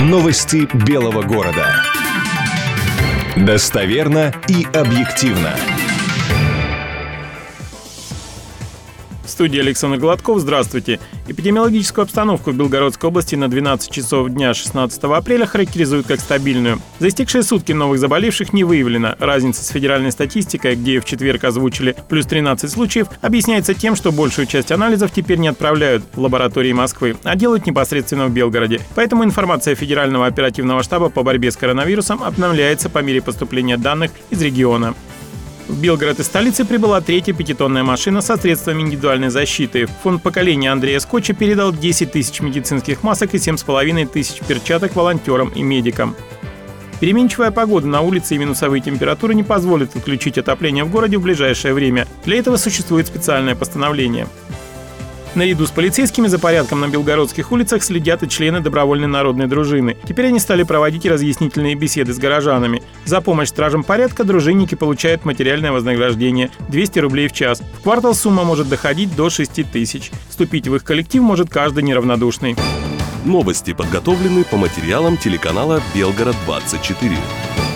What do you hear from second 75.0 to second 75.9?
телеканала